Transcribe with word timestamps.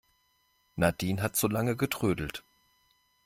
Nadine 0.77 1.21
hat 1.21 1.35
zu 1.35 1.47
lange 1.47 1.75
getrödelt. 1.77 2.43